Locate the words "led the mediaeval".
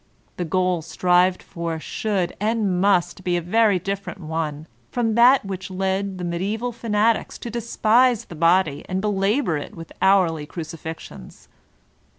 5.69-6.71